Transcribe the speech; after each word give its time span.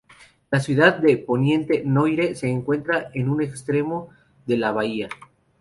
La 0.49 0.59
ciudad 0.59 0.97
de 0.97 1.15
Pointe-Noire 1.15 2.33
se 2.33 2.47
encuentra 2.49 3.11
en 3.13 3.29
un 3.29 3.43
extremo 3.43 4.09
de 4.47 4.57
la 4.57 4.71
bahía. 4.71 5.09